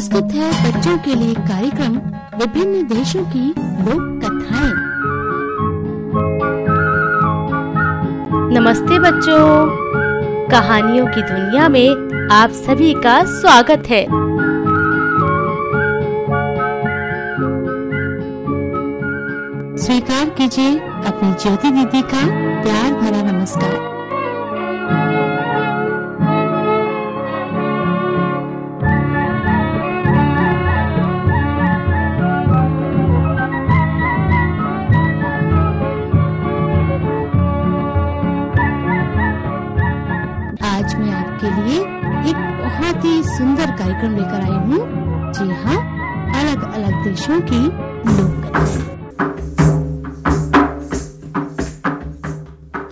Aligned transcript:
प्रस्तुत 0.00 0.32
है 0.32 0.72
बच्चों 0.72 0.98
के 0.98 1.14
लिए 1.14 1.34
कार्यक्रम 1.34 1.96
विभिन्न 2.38 2.86
देशों 2.86 3.24
की 3.24 3.48
लोक 3.48 4.20
कथाएँ। 4.22 4.72
नमस्ते 8.58 8.98
बच्चों। 8.98 9.66
कहानियों 10.48 11.06
की 11.06 11.22
दुनिया 11.22 11.68
में 11.68 11.88
आप 12.32 12.50
सभी 12.50 12.94
का 12.94 13.24
स्वागत 13.24 13.82
है। 13.90 14.04
स्वीकार 19.76 20.30
कीजिए 20.30 20.78
अपनी 20.78 21.32
ज्योति 21.32 21.70
दीदी 21.70 22.02
का 22.02 22.26
प्यार 22.62 22.92
भरा 22.92 23.32
नमस्कार। 23.32 23.89
आज 40.62 40.94
मैं 40.94 41.10
आपके 41.14 41.50
लिए 41.56 41.78
एक 42.30 42.36
बहुत 42.60 43.04
ही 43.04 43.22
सुंदर 43.24 43.70
कार्यक्रम 43.78 44.16
लेकर 44.16 44.42
आई 44.42 44.58
हूँ 44.68 45.32
जी 45.32 45.48
हाँ 45.62 45.76
अलग 46.40 46.62
अलग 46.72 47.02
देशों 47.04 47.40
की 47.50 47.60
लोक 48.16 48.46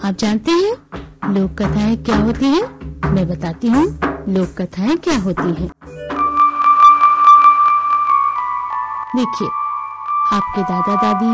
आप 0.05 0.15
जानते 0.19 0.51
हैं, 0.51 0.73
लोक 1.35 1.51
कथाएँ 1.63 1.97
क्या 2.05 2.17
होती 2.17 2.47
हैं? 2.47 2.63
मैं 3.15 3.27
बताती 3.29 3.69
हूँ, 3.69 3.85
लोक 4.35 4.55
कथाएँ 4.61 4.97
क्या 5.07 5.17
होती 5.23 5.53
हैं। 5.61 5.69
देखिए, 9.17 9.49
आपके 10.37 10.63
दादा 10.63 10.95
दादी 11.03 11.33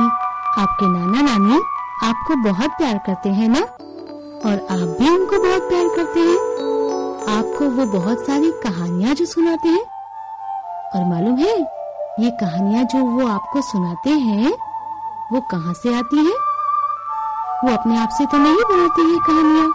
आपके 0.63 0.87
नाना 0.89 1.21
नानी 1.23 1.61
आपको 2.09 2.37
बहुत 2.43 2.71
प्यार 2.79 2.99
करते 3.07 3.29
हैं 3.39 3.49
ना 3.49 3.61
और 4.47 4.59
आप 4.71 4.97
भी 4.99 5.09
उनको 5.09 5.39
बहुत 5.43 5.63
प्यार 5.69 5.89
करते 5.97 6.21
हैं 6.21 6.39
आपको 7.35 7.69
वो 7.77 7.85
बहुत 7.93 8.27
सारी 8.27 8.51
कहानियाँ 8.63 9.15
जो 9.15 9.25
सुनाते 9.27 9.69
हैं 9.69 9.85
और 10.95 11.05
मालूम 11.11 11.39
है, 11.39 11.55
ये 12.21 12.31
कहानियाँ 12.41 12.85
जो 12.85 12.99
वो 13.05 13.27
आपको 13.27 13.63
सुनाते 13.63 14.11
हैं, 14.11 14.53
वो 15.33 15.41
कहाँ 15.51 15.75
से 15.75 15.95
आती 15.99 16.17
हैं? 16.17 16.37
वो 17.65 17.73
अपने 17.73 17.97
आप 17.99 18.09
से 18.19 18.27
तो 18.27 18.39
नहीं 18.39 18.65
बनाती 18.71 19.13
ये 19.13 19.19
कहानियाँ 19.27 19.71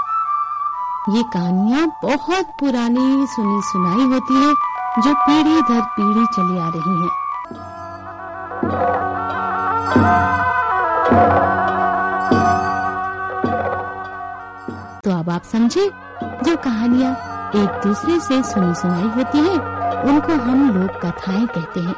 ये 1.09 1.23
कहानियाँ 1.33 1.87
बहुत 2.03 2.45
पुरानी 2.59 3.25
सुनी 3.27 3.61
सुनाई 3.71 4.05
होती 4.13 4.33
है, 4.33 4.53
जो 5.03 5.13
पीढ़ी 5.15 5.61
दर 5.61 5.81
पीढ़ी 5.97 6.25
चली 6.25 6.59
आ 6.59 6.69
रही 6.69 7.01
हैं। 7.01 7.18
आप 15.39 15.45
समझे? 15.45 15.83
जो 16.45 16.55
कहानियाँ 16.63 17.11
एक 17.55 17.81
दूसरे 17.83 18.19
से 18.19 18.41
सुनी 18.43 18.73
सुनाई 18.75 19.07
होती 19.17 19.37
है 19.37 19.53
उनको 20.11 20.33
हम 20.33 20.69
लोक 20.77 20.99
कथाएँ 21.05 21.45
कहते 21.47 21.79
हैं। 21.79 21.95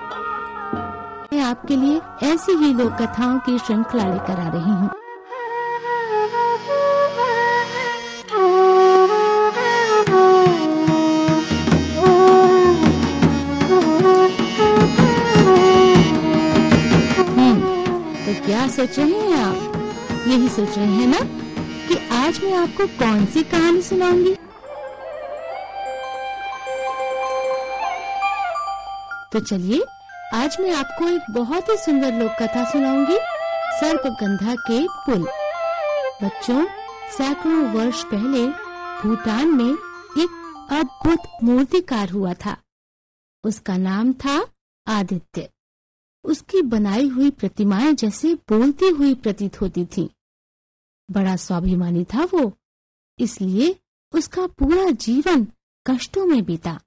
मैं 1.33 1.41
आपके 1.41 1.75
लिए 1.75 2.01
ऐसी 2.23 2.51
ही 2.51 2.73
लोक 2.73 2.93
कथाओं 3.01 3.39
की 3.39 3.57
श्रृंखला 3.59 4.03
लेकर 4.03 4.39
आ 4.39 4.47
रही 4.47 4.71
हूँ। 4.71 4.89
हम्म, 17.33 17.59
तो 18.25 18.45
क्या 18.45 18.67
सोच 18.67 18.99
रहे 18.99 19.11
हैं 19.11 19.43
आप? 19.43 20.25
यही 20.27 20.49
सोच 20.49 20.77
रहे 20.77 20.87
हैं 20.87 21.07
ना? 21.07 21.40
आज 22.31 22.43
मैं 22.43 22.53
आपको 22.53 22.87
कौन 22.87 23.25
सी 23.25 23.43
कहानी 23.43 23.81
सुनाऊँगी? 23.81 24.35
तो 29.31 29.39
चलिए, 29.39 29.83
आज 30.33 30.57
मैं 30.59 30.71
आपको 30.71 31.07
एक 31.07 31.21
बहुत 31.31 31.69
ही 31.69 31.77
सुंदर 31.77 32.13
लोक 32.13 32.31
कथा 32.31 32.71
सुनाऊँगी 32.71 33.17
सर्पगंधा 33.79 34.55
के 34.55 34.87
पुल। 34.87 35.23
बच्चों, 36.23 36.65
सैकड़ों 37.17 37.65
वर्ष 37.73 38.03
पहले 38.03 38.47
भूटान 39.01 39.47
में 39.47 39.73
एक 40.23 40.57
अद्भुत 40.71 41.19
मूर्तिकार 41.43 42.09
हुआ 42.09 42.33
था। 42.33 42.57
उसका 43.43 43.77
नाम 43.77 44.13
था 44.13 44.47
आदित्य। 44.87 45.49
उसकी 46.23 46.61
बनाई 46.61 47.07
हुई 47.07 47.29
प्रतिमाएँ 47.29 47.93
जैसे 47.93 48.33
बोलती 48.33 48.89
हुई 48.89 49.13
प्रतीत 49.13 49.61
होती 49.61 49.85
थीं। 49.85 50.09
बड़ा 51.11 51.35
स्वाभिमानी 51.35 52.03
था 52.03 52.23
वो। 52.23 52.51
इसलिए 53.19 53.75
उसका 54.13 54.47
पूरा 54.47 54.89
जीवन 54.89 55.47
कष्टों 55.85 56.25
में 56.25 56.43
बीता। 56.43 56.79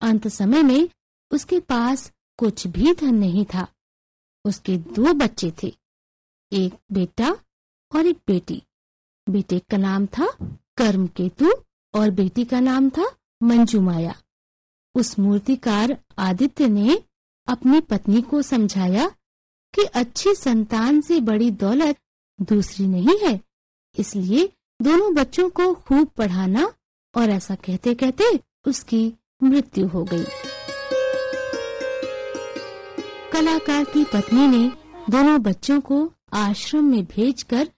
अंत 0.00 0.28
समय 0.28 0.62
में 0.62 0.88
उसके 1.30 1.60
पास 1.60 2.12
कुछ 2.38 2.66
भी 2.66 2.92
धन 2.94 3.14
नहीं 3.14 3.44
था। 3.44 3.66
उसके 4.44 4.76
दो 4.78 5.12
बच्चे 5.12 5.52
थे, 5.62 5.72
एक 6.52 6.74
बेटा 6.92 7.30
और 7.94 8.06
एक 8.06 8.18
बेटी। 8.26 8.62
बेटे 9.28 9.58
का 9.58 9.76
नाम 9.76 10.06
था 10.06 10.26
कर्म 10.76 11.06
केतु 11.06 11.50
और 11.94 12.10
बेटी 12.10 12.44
का 12.44 12.60
नाम 12.60 12.90
था 12.90 13.10
मंजू 13.42 13.80
माया 13.80 14.14
उस 14.94 15.18
मूर्तिकार 15.18 15.96
आदित्य 16.18 16.68
ने 16.68 17.04
अपनी 17.46 17.80
पत्नी 17.80 18.22
को 18.22 18.42
समझाया 18.42 19.08
कि 19.74 19.82
अच्छी 19.94 20.34
संतान 20.34 21.00
से 21.00 21.20
बड़ी 21.20 21.50
दौलत 21.50 21.96
दूसरी 22.38 22.86
नहीं 22.86 23.18
है। 23.18 23.40
इसलिए 23.94 24.48
दोनों 24.80 25.12
बच्चों 25.14 25.48
को 25.50 25.72
खूब 25.74 26.08
पढ़ाना 26.08 26.72
और 27.14 27.30
ऐसा 27.30 27.54
कहते 27.54 27.94
कहते 27.94 28.24
उसकी 28.66 29.12
मृत्यु 29.42 29.86
हो 29.86 30.04
गई। 30.04 30.24
कलाकार 33.32 33.84
की 33.84 34.04
पत्नी 34.04 34.46
ने 34.46 34.68
दोनों 35.10 35.40
बच्चों 35.42 35.80
को 35.80 36.10
आश्रम 36.32 36.84
में 36.84 37.04
भेजकर 37.06 37.68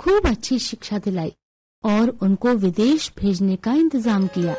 खूब 0.00 0.26
अच्छी 0.26 0.58
शिक्षा 0.58 0.98
दिलाई 0.98 1.32
और 1.84 2.08
उनको 2.22 2.52
विदेश 2.56 3.12
भेजने 3.18 3.56
का 3.56 3.72
इंतज़ाम 3.72 4.26
किया। 4.26 4.56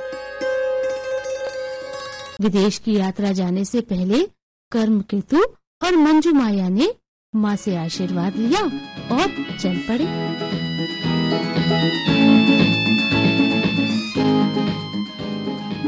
विदेश 2.41 2.77
की 2.77 2.95
यात्रा 2.95 3.31
जाने 3.31 3.65
से 3.65 3.81
पहले 3.81 4.23
कर्म 4.71 5.01
केतु 5.01 5.43
और 5.83 5.95
मंजू 5.95 6.31
माया 6.33 6.69
ने 6.69 6.93
माँ 7.35 7.55
से 7.55 7.75
आशीर्वाद 7.75 8.35
लिया 8.35 8.61
और 9.15 9.57
चल 9.57 9.77
पड़े। 9.87 10.05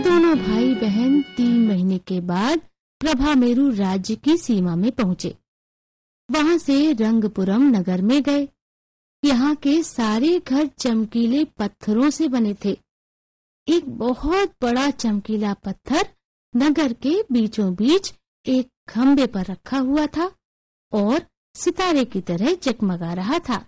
दोनों 0.03 0.37
भाई 0.39 0.73
बहन 0.75 1.21
तीन 1.21 1.67
महीने 1.67 1.97
के 1.97 2.19
बाद 2.21 2.61
प्रभा 3.01 3.33
मेरू 3.35 3.69
राज्य 3.69 4.15
की 4.15 4.37
सीमा 4.37 4.75
में 4.75 4.91
पहुँचे। 4.91 5.35
वहाँ 6.31 6.57
से 6.57 6.93
रंगपुरम 6.93 7.63
नगर 7.75 8.01
में 8.01 8.23
गए। 8.23 8.47
यहाँ 9.23 9.55
के 9.55 9.83
सारे 9.83 10.39
घर 10.39 10.65
चमकीले 10.65 11.43
पत्थरों 11.43 12.09
से 12.09 12.27
बने 12.27 12.55
थे। 12.65 12.77
एक 13.67 13.89
बहुत 13.97 14.51
बड़ा 14.61 14.89
चमकीला 14.89 15.53
पत्थर 15.53 16.07
नगर 16.53 16.93
के 16.93 17.15
बीचों 17.31 17.75
बीच 17.75 18.13
एक 18.45 18.69
खम्बे 18.89 19.27
पर 19.27 19.45
रखा 19.45 19.77
हुआ 19.77 20.05
था 20.07 20.31
और 20.91 21.21
सितारे 21.55 22.05
की 22.05 22.21
तरह 22.21 22.55
जगमगा 22.55 23.13
रहा 23.13 23.39
था। 23.39 23.65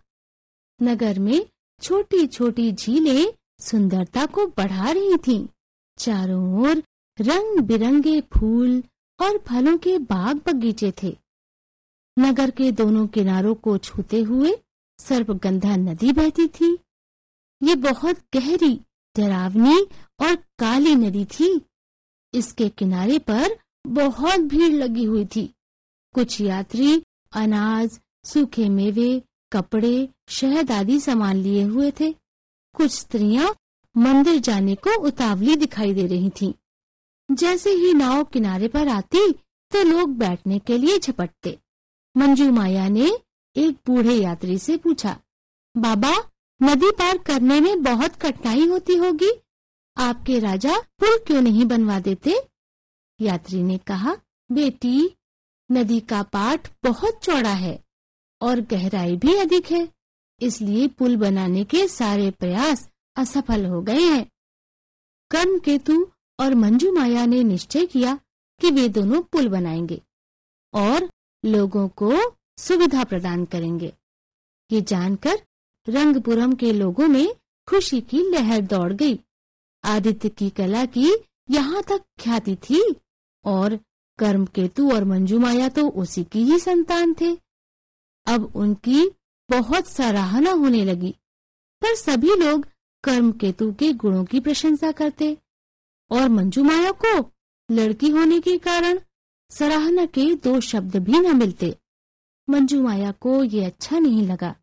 नगर 0.82 1.20
में 1.20 1.46
छोटी 1.82 2.28
छोटी 2.28 2.72
झीलें 2.72 3.34
सुंदरता 3.60 4.26
को 4.26 4.48
बढ़ा 4.48 4.92
रही 4.92 5.18
थीं। 5.18 5.48
चारों 5.98 6.62
ओर 6.62 6.84
रंग 7.22 7.60
बिरंगे 7.60 8.22
फूल 8.22 8.84
और 9.20 9.38
फलों 9.38 9.78
के 9.78 9.98
बाग 9.98 10.42
बगीचे 10.48 10.94
थे। 11.04 11.18
नगर 12.20 12.52
के 12.52 12.72
दोनों 12.72 13.08
किनारों 13.08 13.56
को 13.56 13.78
छूते 13.78 14.22
हुए 14.22 14.54
सर्पगंधा 15.00 15.76
नदी 15.76 16.12
बहती 16.12 16.48
थी। 16.48 16.78
ये 17.64 17.76
बहुत 17.76 18.18
गहरी, 18.34 18.82
डरावनी 19.18 19.82
और 20.20 20.36
काली 20.36 20.96
नदी 20.96 21.26
थी। 21.26 21.62
इसके 22.34 22.70
किनारे 22.70 23.20
पर 23.20 23.60
बहुत 23.88 24.40
भीड़ 24.40 24.74
लगी 24.74 25.04
हुई 25.04 25.26
थी। 25.26 25.54
कुछ 26.14 26.42
यात्री 26.42 27.04
अनाज, 27.32 28.00
सूखे 28.26 28.68
मेवे, 28.70 29.22
कपड़े, 29.52 30.10
शहद 30.30 30.72
आदि 30.72 31.00
सामान 31.00 31.36
लिए 31.36 31.64
हुए 31.64 31.92
थे। 32.00 32.12
कुछ 32.76 32.92
स्त्रियाँ 32.92 33.56
मंदिर 33.96 34.40
जाने 34.40 34.76
को 34.76 35.00
उतावली 35.02 35.56
दिखाई 35.56 35.94
दे 35.94 36.06
रही 36.08 36.30
थीं। 36.30 36.54
जैसे 37.30 37.72
ही 37.72 37.94
नाव 37.94 38.24
किनारे 38.24 38.68
पर 38.68 38.88
आती 38.88 39.32
तो 39.72 39.84
लोग 39.84 40.18
बैठने 40.18 40.60
के 40.60 40.78
लिए 40.78 41.00
झपटते। 41.00 41.58
मंजू 42.16 42.52
माया 42.52 42.88
ने 42.90 43.12
एक 43.56 43.78
बूढ़े 43.88 44.14
यात्री 44.14 44.58
से 44.58 44.78
पूछा, 44.78 45.18
बाबा, 45.76 46.14
नदी 46.62 46.92
पार 46.92 47.18
करने 47.18 47.60
में 47.62 47.84
बहुत 47.84 48.16
कठिनाई 48.16 48.68
होती 48.68 48.96
होगी। 48.96 49.32
आपके 49.98 50.40
राजा 50.40 50.80
पुल 51.00 51.18
क्यों 51.28 51.42
नहीं 51.42 51.66
बनवा 51.66 52.00
देते? 52.00 52.36
यात्री 53.20 53.62
ने 53.64 53.78
कहा, 53.78 54.16
बेटी 54.50 55.17
नदी 55.70 56.00
का 56.00 56.22
पाठ 56.24 56.70
बहुत 56.84 57.20
चौड़ा 57.24 57.54
है 57.54 57.80
और 58.42 58.60
गहराई 58.62 59.16
भी 59.16 59.36
अधिक 59.36 59.72
है, 59.72 59.88
इसलिए 60.42 60.88
पुल 60.88 61.16
बनाने 61.18 61.64
के 61.64 61.88
सारे 61.88 62.30
प्रयास 62.32 62.88
असफल 63.16 63.66
हो 63.66 63.82
गए 63.82 64.02
हैं। 64.02 64.26
कर्म 65.32 65.58
केतु 65.60 66.06
और 66.40 66.56
मंजू 66.56 66.92
माया 66.92 67.26
ने 67.26 67.44
निश्चय 67.44 67.86
किया 67.86 68.20
कि 68.62 68.72
वे 68.72 68.88
दोनों 68.90 69.22
पुल 69.22 69.48
बनाएँगे 69.48 70.02
और 70.74 71.10
लोगों 71.44 71.88
को 71.88 72.12
सुविधा 72.58 73.04
प्रदान 73.04 73.46
करेंगे। 73.46 73.94
ये 74.70 74.82
जानकर 74.82 75.40
रंगपुरम 75.88 76.54
के 76.54 76.72
लोगों 76.74 77.08
में 77.08 77.28
खुशी 77.68 78.02
की 78.02 78.22
लहर 78.32 78.62
दौड़ 78.62 78.94
गई। 78.94 79.20
आदित्य 79.84 80.30
की 80.30 80.50
कला 80.50 80.86
की 80.86 81.12
यहाँ 81.52 81.84
तक 81.84 82.04
ख्याति 82.20 82.56
थी 82.64 82.82
और 83.46 83.80
कर्म 84.20 84.46
केतु 84.46 84.90
और 84.92 85.04
मंजू 85.04 85.40
माया 85.40 85.70
तो 85.70 85.88
उसी 85.90 86.24
की 86.24 86.44
ही 86.44 86.60
संतान 86.60 87.14
थे। 87.22 87.38
अब 88.28 88.52
उनकी 88.56 89.10
बहुत 89.50 89.88
सराहना 89.88 90.52
होने 90.52 90.84
लगी, 90.86 91.12
पर 91.82 91.96
सभी 91.96 92.36
लोग 92.36 92.66
कर्म 93.04 93.32
केतु 93.32 93.72
के 93.74 93.92
गुणों 93.94 94.24
की 94.26 94.40
प्रशंसा 94.40 94.92
करते 94.92 95.38
और 96.12 96.30
मंजू 96.30 96.64
माया 96.64 96.92
को 97.06 97.32
लड़की 97.70 98.10
होने 98.10 98.40
के 98.40 98.58
कारण 98.58 99.00
सराहना 99.52 100.06
के 100.06 100.34
दो 100.36 100.60
शब्द 100.62 100.96
भी 100.96 101.20
न 101.20 101.36
मिलते। 101.38 101.76
मंजू 102.48 102.82
माया 102.82 103.12
को 103.12 103.44
ये 103.44 103.64
अच्छा 103.64 104.00
नहीं 104.00 104.28
लगा। 104.28 104.56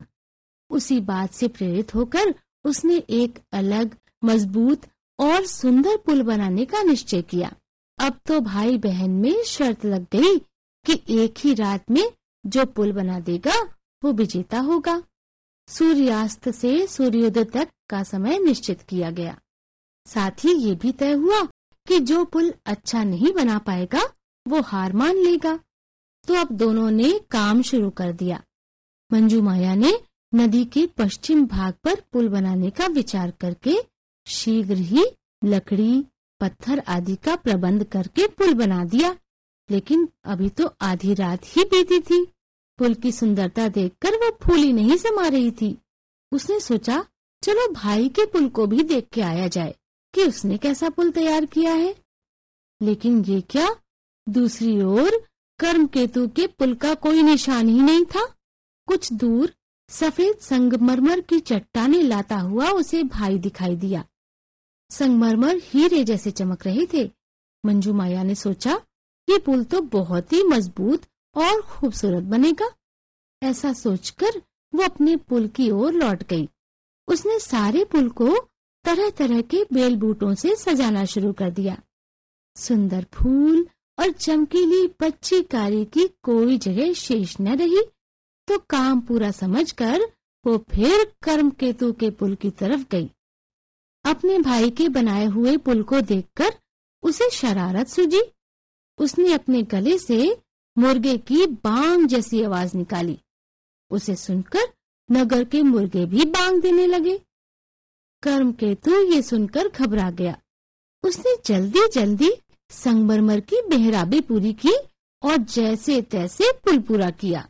उसी 0.71 1.01
बात 1.03 1.33
से 1.33 1.49
प्रेरित 1.49 1.95
होकर 1.95 2.35
उसने 2.65 2.97
एक 2.97 3.39
अलग, 3.53 3.97
मज़बूत 4.25 4.87
और 5.19 5.45
सुंदर 5.47 5.97
पुल 5.97 6.23
बनाने 6.23 6.65
का 6.65 6.83
निश्चय 6.83 7.23
किया। 7.23 7.53
अब 7.99 8.21
तो 8.27 8.41
भाई 8.41 8.79
बहन 8.79 9.11
में 9.11 9.45
शर्त 9.45 9.85
लग 9.85 10.07
गई 10.13 10.39
कि 10.87 11.03
एक 11.09 11.35
ही 11.39 11.55
रात 11.55 11.91
में 11.91 12.13
जो 12.47 12.67
पुल 12.67 12.93
बना 12.93 13.21
देगा, 13.21 13.63
वो 14.05 14.13
विजेता 14.13 14.59
होगा। 14.59 15.03
सूर्यास्त 15.69 16.51
से 16.51 16.87
सूर्योदय 16.87 17.45
तक 17.45 17.69
का 17.91 18.03
समय 18.03 18.39
निश्चित 18.39 18.83
किया 18.83 19.11
गया। 19.11 19.41
साथ 20.07 20.31
ही 20.31 20.55
ये 20.55 20.75
भी 20.75 20.93
तय 20.93 21.13
हुआ 21.13 21.43
कि 21.87 22.01
जो 22.01 22.25
पुल 22.25 22.55
अच्छा 22.67 23.05
नहीं 23.05 23.33
बना 23.33 23.59
पाएगा, 23.59 24.03
वो 24.49 24.61
हार 24.61 24.93
मान 24.93 25.17
लेगा। 25.17 25.57
तो 26.27 26.35
अब 26.35 26.51
दोनों 26.53 26.91
ने 26.91 27.21
काम 27.31 27.63
शुरू 27.63 27.91
कर 27.91 28.13
दिया। 28.13 28.43
मंजू 29.13 29.43
माया 29.43 29.75
ने 29.75 30.01
नदी 30.35 30.65
के 30.65 30.87
पश्चिम 30.87 31.47
भाग 31.47 31.75
पर 31.85 31.95
पुल 32.13 32.29
बनाने 32.29 32.71
का 32.71 32.87
विचार 32.87 33.31
करके 33.31 33.77
शीघ्र 34.27 34.75
ही 34.75 35.05
लकड़ी 35.45 36.05
पत्थर 36.41 36.83
आदि 36.89 37.17
का 37.17 37.37
प्रबंध 37.37 37.85
करके 37.85 38.27
पुल 38.27 38.55
बना 38.55 38.85
दिया, 38.85 39.17
लेकिन 39.71 40.09
अभी 40.25 40.49
तो 40.49 40.75
आधी 40.81 41.15
रात 41.15 41.41
ही 41.45 41.65
बीती 41.65 42.01
थी। 42.01 42.27
पुल 42.79 42.95
की 42.95 43.13
सुंदरता 43.13 43.69
देखकर 43.69 44.15
वो 44.15 44.39
फूली 44.43 44.73
नहीं 44.73 44.97
समा 44.97 45.29
रही 45.29 45.51
थी। 45.51 45.79
उसने 46.33 46.61
सोचा, 46.61 47.05
चलो 47.43 47.73
भाई 47.73 48.09
के 48.09 48.27
पुल 48.27 48.49
को 48.49 48.67
भी 48.67 48.83
देख 48.83 49.09
के 49.13 49.21
आया 49.21 49.49
जाए 49.49 49.75
कि 50.15 50.23
उसने 50.23 50.59
कैसा 50.59 50.89
पुल 50.89 51.11
तैयार 51.11 51.45
किया 51.45 51.75
है। 51.75 51.95
लेकिन 52.83 53.25
ये 53.25 53.41
क्या? 53.41 53.77
दूसरी 54.29 54.83
ओर 54.83 55.27
कर्म 55.59 55.87
केतु 55.87 56.29
के 56.29 56.47
पुल 56.47 56.75
का 56.75 56.95
कोई 56.95 57.23
निशान 57.23 57.69
ही 57.69 57.83
नहीं 57.83 58.05
था। 58.05 58.35
कुछ 58.87 59.13
दूर 59.13 59.55
सफ़ेद 59.89 60.39
संगमरमर 60.39 61.21
की 61.21 61.41
चट्टाने 61.41 62.03
लाता 62.03 62.37
हुआ 62.37 62.71
उसे 62.71 63.03
भाई 63.03 63.39
दिखाई 63.39 63.77
दिया। 63.77 64.05
संगमरमर 64.95 65.61
हीरे 65.65 66.05
जैसे 66.05 66.31
चमक 66.31 66.67
रहे 66.67 66.87
थे। 66.95 67.11
मंजू 67.65 67.93
माया 67.93 68.23
ने 68.23 68.35
सोचा, 68.35 68.81
ये 69.29 69.39
पुल 69.39 69.65
तो 69.65 69.81
बहुत 69.81 70.33
ही 70.33 70.43
मज़बूत 70.43 71.03
और 71.35 71.61
खूबसूरत 71.63 72.23
बनेगा। 72.23 72.71
ऐसा 73.43 73.73
सोचकर 73.73 74.41
वो 74.75 74.83
अपने 74.83 75.17
पुल 75.17 75.47
की 75.49 75.71
ओर 75.71 75.93
लौट 75.93 76.23
गई। 76.23 76.49
उसने 77.09 77.39
सारे 77.39 77.85
पुल 77.85 78.09
को 78.09 78.37
तरह 78.85 79.11
तरह 79.11 79.41
के 79.41 79.65
बेल 79.73 79.97
बूटों 79.97 80.35
से 80.35 80.55
सजाना 80.57 81.05
शुरू 81.05 81.33
कर 81.33 81.51
दिया। 81.51 81.77
सुंदर 82.57 83.07
फूल 83.13 83.67
और 83.99 84.11
चमकीली 84.11 84.87
पच्ची 85.01 85.43
कारी 85.43 85.85
की 85.85 86.07
कोई 86.23 86.59
जगह 86.59 86.93
शेष 86.93 87.37
न 87.41 87.57
रही 87.57 87.83
तो 88.49 88.59
काम 88.71 89.01
पूरा 89.01 89.31
समझकर 89.31 90.01
वो 90.45 90.57
फिर 90.71 91.05
कर्म 91.23 91.51
केतु 91.51 91.93
के 91.93 92.11
पुल 92.11 92.35
की 92.35 92.51
तरफ़ 92.51 92.85
गई। 92.91 93.11
अपने 94.05 94.39
भाई 94.39 94.71
के 94.71 94.89
बनाए 94.89 95.25
हुए 95.25 95.57
पुल 95.57 95.83
को 95.83 96.01
देखकर 96.01 96.53
उसे 97.03 97.31
शरारत 97.31 97.89
सूझी। 97.89 98.21
उसने 98.99 99.33
अपने 99.33 99.63
गले 99.63 99.99
से 99.99 100.43
मुर्गे 100.79 101.19
की 101.19 101.47
बांग 101.47 102.07
जैसी 102.09 102.43
आवाज़ 102.43 102.77
निकाली। 102.77 103.19
उसे 103.91 104.17
सुनकर 104.17 104.73
नगर 105.13 105.45
के 105.45 105.63
मुर्गे 105.63 106.07
भी 106.07 106.25
बांग 106.25 106.63
देने 106.63 106.87
लगे। 106.87 107.21
कर्म 108.23 108.53
केतु 108.53 109.01
ये 109.03 109.23
सुनकर 109.23 109.69
घबरा 109.69 110.11
गया। 110.11 110.39
उसने 111.03 111.37
जल्दी 111.47 111.89
जल्दी 111.95 112.31
संगमरमर 112.71 113.41
की 113.41 113.63
बेहराबी 113.69 114.21
पूरी 114.21 114.53
की 114.53 114.77
और 115.23 115.37
जैसे 115.37 116.03
तैसे 116.03 116.53
पुल 116.53 116.79
पूरा 116.79 117.11
किया। 117.11 117.49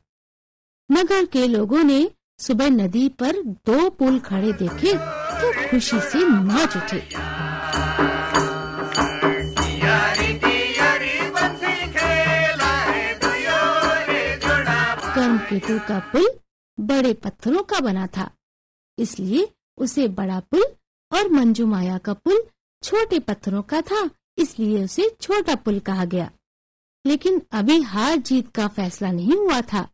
नगर 0.93 1.25
के 1.25 1.47
लोगों 1.47 1.83
ने 1.85 2.11
सुबह 2.39 2.71
नदी 2.71 3.09
पर 3.09 3.43
दो 3.43 3.91
पुल 3.91 4.19
खड़े 4.19 4.53
देखे 4.53 5.24
तो 5.35 5.71
खुशी 5.71 6.01
से 6.01 6.29
नाच 6.29 6.77
उठे। 6.77 7.01
कर्म 15.15 15.39
केतु 15.39 15.79
का 15.79 15.99
पुल 15.99 16.29
बड़े 16.81 17.13
पत्थरों 17.13 17.63
का 17.63 17.81
बना 17.81 18.07
था। 18.07 18.31
इसलिए 18.99 19.49
उसे 19.79 20.09
बड़ा 20.09 20.41
पुल 20.41 20.65
और 21.13 21.29
मंजू 21.29 21.67
माया 21.67 21.99
का 21.99 22.13
पुल 22.13 22.45
छोटे 22.83 23.19
पत्थरों 23.19 23.63
का 23.63 23.81
था, 23.81 24.11
इसलिए 24.39 24.85
उसे 24.85 25.17
छोटा 25.21 25.55
पुल 25.55 25.79
कहा 25.79 26.05
गया। 26.05 26.31
लेकिन 27.07 27.43
अभी 27.53 27.81
हार 27.81 28.17
जीत 28.17 28.49
का 28.55 28.69
फैसला 28.69 29.11
नहीं 29.13 29.37
हुआ 29.37 29.61
था। 29.61 29.89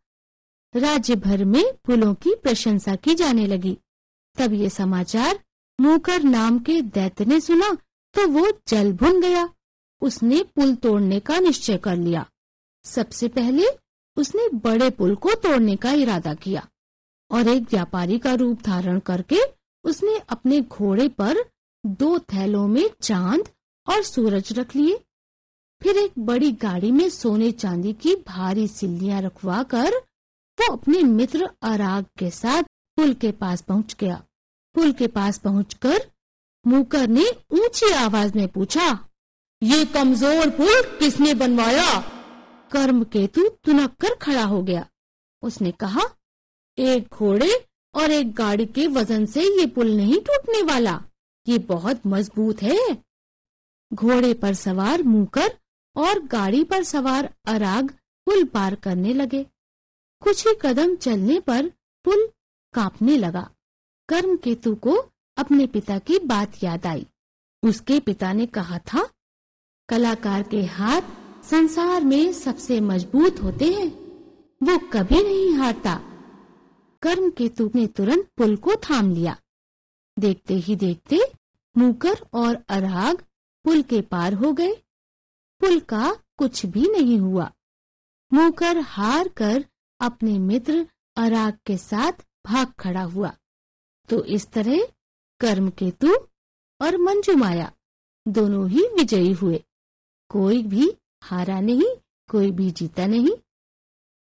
राज्य 0.77 1.17
भर 1.17 1.45
में 1.45 1.65
पुलों 1.85 2.15
की 2.15 2.35
प्रशंसा 2.35 2.95
की 2.97 3.15
जाने 3.15 3.47
लगी। 3.47 3.79
तब 4.37 4.53
ये 4.53 4.69
समाचार 4.71 5.39
मुकर 5.79 6.23
नाम 6.23 6.59
के 6.59 6.81
दैत्य 6.83 7.25
ने 7.25 7.41
सुना 7.41 7.71
तो 8.15 8.27
वो 8.29 8.47
जल 8.69 8.93
भुन 8.93 9.21
गया। 9.21 9.49
उसने 10.03 10.43
पुल 10.57 10.75
तोड़ने 10.75 11.21
का 11.21 11.39
निश्चय 11.39 11.77
कर 11.77 11.97
लिया। 11.97 12.25
सबसे 12.85 13.29
पहले 13.29 13.67
उसने 14.17 14.49
बड़े 14.55 14.91
पुल 14.91 15.15
को 15.17 15.35
तोड़ने 15.35 15.77
का 15.77 15.93
इरादा 15.93 16.35
किया 16.35 16.67
और 17.31 17.49
एक 17.49 17.63
व्यापारी 17.63 18.19
का 18.19 18.35
रूप 18.35 18.63
धारण 18.63 18.99
करके 18.99 19.41
उसने 19.85 20.19
अपने 20.29 20.61
घोड़े 20.61 21.09
पर 21.09 21.45
दो 21.85 22.19
थैलों 22.19 22.67
में 22.69 22.89
चाँद 23.03 23.49
और 23.87 24.03
सूरज 24.03 24.53
रख 24.53 24.75
लिए। 24.77 24.99
फिर 25.81 25.99
एक 25.99 26.19
बड़ी 26.19 26.51
गाड़ी 26.53 26.91
में 26.91 27.09
सोने 27.09 27.51
चांदी 27.53 27.93
की 27.93 28.15
भारी 28.29 28.67
सिल्लियाँ 28.69 29.21
रखवा 29.23 29.63
कर 29.63 29.95
वो 30.59 30.73
अपने 30.73 31.03
मित्र 31.03 31.49
अराग 31.63 32.05
के 32.19 32.31
साथ 32.31 32.63
पुल 33.01 33.13
के 33.15 33.31
पास 33.33 33.61
पहुँच 33.63 33.95
गया। 34.01 34.15
पुल 34.75 34.91
के 34.93 35.07
पास 35.09 35.39
पहुंचकर 35.39 36.01
मुकर 36.65 37.09
ने 37.09 37.25
ऊँची 37.53 37.93
आवाज़ 37.93 38.33
में 38.37 38.49
पूछा, 38.49 38.89
ये 39.63 39.85
कमज़ोर 39.85 40.51
पुल 40.51 40.83
किसने 40.99 41.33
बनवाया? 41.35 41.99
कर्म 42.73 43.03
केतु 43.05 43.49
तुनक 43.65 43.95
कर 44.01 44.15
खड़ा 44.15 44.43
हो 44.45 44.63
गया। 44.63 44.85
उसने 45.43 45.71
कहा, 45.73 46.03
एक 46.79 47.07
घोड़े 47.09 47.49
और 47.95 48.11
एक 48.11 48.35
गाड़ी 48.35 48.67
के 48.67 48.87
वज़न 48.87 49.25
से 49.27 49.43
ये 49.43 49.65
पुल 49.67 49.93
नहीं 49.97 50.19
टूटने 50.21 50.61
वाला। 50.63 51.01
ये 51.47 51.59
बहुत 51.59 52.07
मज़बूत 52.07 52.63
है। 52.63 52.77
घोड़े 53.91 54.33
पर 54.35 54.55
सवार 54.55 55.03
मुकर 55.03 55.57
और 55.97 56.21
गाड़ी 56.27 56.63
पर 56.65 56.83
सवार 56.85 57.31
अराग 57.47 57.91
पुल 58.27 58.45
पार 58.45 58.75
करने 58.75 59.15
लगे। 59.15 59.43
कुछ 60.23 60.47
ही 60.47 60.55
कदम 60.63 60.95
चलने 60.97 61.39
पर 61.41 61.71
पुल 62.05 62.29
कांपने 62.73 63.17
लगा। 63.17 63.51
कर्म 64.09 64.37
केतु 64.37 64.75
को 64.75 64.97
अपने 65.37 65.67
पिता 65.67 65.99
की 65.99 66.19
बात 66.19 66.63
याद 66.65 66.87
आई। 66.87 67.07
उसके 67.63 68.01
पिता 68.01 68.33
ने 68.33 68.47
कहा 68.47 68.79
था, 68.79 69.09
कलाकार 69.89 70.43
के 70.43 70.65
हाथ 70.65 71.03
संसार 71.45 72.05
में 72.05 72.33
सबसे 72.33 72.81
मज़बूत 72.81 73.43
होते 73.43 73.73
हैं, 73.73 73.89
वो 74.63 74.79
कभी 74.89 75.23
नहीं 75.23 75.55
हारता। 75.55 75.95
कर्म 77.03 77.31
केतु 77.31 77.71
ने 77.75 77.87
तुरंत 77.87 78.29
पुल 78.37 78.57
को 78.57 78.75
थाम 78.75 79.15
लिया। 79.15 79.37
देखते 80.19 80.55
ही 80.55 80.77
देखते 80.77 81.21
मुकर 81.77 82.27
और 82.33 82.65
अराग 82.69 83.25
पुल 83.65 83.83
के 83.83 84.01
पार 84.01 84.35
हो 84.35 84.53
गए। 84.53 84.75
पुल 85.61 85.81
का 85.81 86.17
कुछ 86.37 86.67
भी 86.67 86.89
नहीं 86.89 87.19
हुआ। 87.19 87.53
मुकर 88.33 88.79
हार 88.79 89.29
कर 89.29 89.65
अपने 90.01 90.39
मित्र 90.39 90.87
अराग 91.17 91.59
के 91.67 91.77
साथ 91.77 92.13
भाग 92.47 92.73
खड़ा 92.79 93.03
हुआ। 93.03 93.33
तो 94.09 94.25
इस 94.25 94.47
तरह 94.47 94.89
कर्म 95.41 95.71
केतु 95.71 96.15
और 96.81 96.97
मंजू 96.97 97.37
माया 97.37 97.73
दोनों 98.29 98.69
ही 98.71 98.83
विजयी 98.83 99.33
हुए। 99.33 99.65
कोई 100.29 100.63
भी 100.63 100.97
हारा 101.23 101.61
नहीं, 101.61 101.97
कोई 102.29 102.51
भी 102.51 102.71
जीता 102.71 103.07
नहीं। 103.07 103.31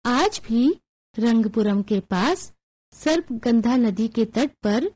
आज 0.04 0.40
भी 0.44 0.80
रंगपुरम 1.18 1.82
के 1.82 2.00
पास 2.00 2.52
सर्पगंधा 2.92 3.76
नदी 3.76 4.08
के 4.08 4.24
तट 4.24 4.50
पर 4.62 4.90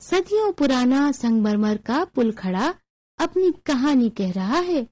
सदियों 0.00 0.52
पुराना 0.52 1.12
संगमरमर 1.12 1.76
का 1.76 2.04
पुल 2.04 2.32
खड़ा 2.32 2.74
अपनी 3.18 3.52
कहानी 3.66 4.10
कह 4.10 4.32
रहा 4.32 4.58
है। 4.58 4.86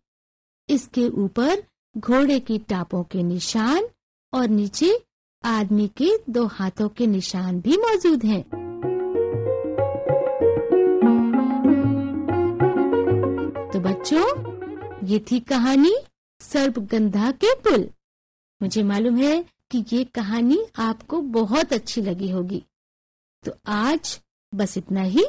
इसके 0.68 1.08
ऊपर 1.08 1.62
घोड़े 1.96 2.40
की 2.40 2.58
टापों 2.58 3.04
के 3.04 3.22
निशान 3.22 3.88
और 4.34 4.48
नीचे 4.48 5.06
आदमी 5.44 5.88
के 5.88 6.10
दो 6.30 6.46
हाथों 6.46 6.88
के 6.88 7.06
निशान 7.06 7.60
भी 7.60 7.76
मौजूद 7.76 8.24
हैं। 8.24 8.42
तो 13.72 13.80
बच्चों, 13.80 14.54
ये 15.06 15.18
थी 15.18 15.40
कहानी 15.40 15.96
सर्पगंधा 16.40 17.30
के 17.30 17.54
पुल। 17.54 17.90
मुझे 18.62 18.82
मालूम 18.82 19.16
है 19.16 19.44
कि 19.70 19.84
ये 19.92 20.04
कहानी 20.04 20.66
आपको 20.76 21.20
बहुत 21.20 21.72
अच्छी 21.72 22.02
लगी 22.02 22.30
होगी। 22.30 22.64
तो 23.44 23.52
आज 23.66 24.20
बस 24.54 24.78
इतना 24.78 25.00
ही। 25.00 25.24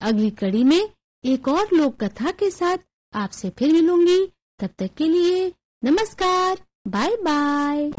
अगली 0.00 0.30
कड़ी 0.30 0.64
में 0.64 0.88
एक 1.24 1.48
और 1.48 1.68
लोक 1.72 2.04
कथा 2.04 2.30
के 2.30 2.50
साथ 2.50 2.78
आपसे 3.14 3.50
फिर 3.50 3.72
मिलूँगी। 3.72 4.26
तब 4.58 4.70
तक 4.78 4.90
के 4.96 5.04
लिए 5.04 5.52
नमस्कार 5.84 6.58
बाय 6.88 7.10
बाय 7.10 7.90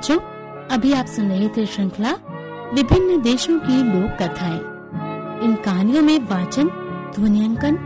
बच्चों, 0.00 0.18
अभी 0.72 0.92
आप 0.92 1.06
सुन 1.06 1.28
रहे 1.28 1.48
थे 1.48 1.64
श्रृंखला 1.66 2.10
विभिन्न 2.74 3.20
देशों 3.22 3.58
की 3.60 3.82
लोक 3.84 4.12
कथाएँ। 4.22 4.60
इन 5.44 5.54
कहानियों 5.64 6.02
में 6.02 6.18
वाचन, 6.20 6.68
ध्वनियांकन, 7.16 7.76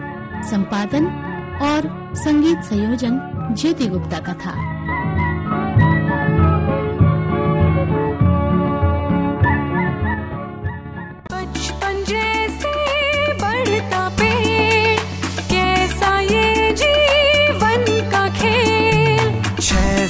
संपादन 0.50 1.06
और 1.62 1.88
संगीत 2.16 2.62
संयोजन 2.62 3.18
ज्योति 3.58 3.86
गुप्ता 3.86 4.18
का 4.18 4.34
था। 4.34 4.54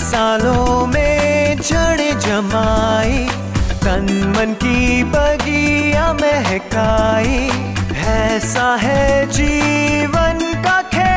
सालों 0.04 0.86
में 0.86 1.03
क्षण 1.64 2.00
जमाई 2.20 3.20
तन 3.84 4.08
मन 4.32 4.52
की 4.62 5.04
बगिया 5.12 6.12
महकाई 6.12 7.38
ऐसा 8.06 8.66
है 8.82 9.04
जीवन 9.32 10.42
का 10.66 10.76
खेल। 10.94 11.14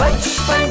बचपन 0.00 0.64